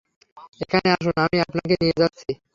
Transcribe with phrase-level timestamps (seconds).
[0.61, 2.31] এখানে আসুন আমি আপনাকে নিয়ে যাচ্ছি।